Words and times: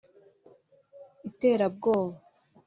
itarabwoba 1.29 2.17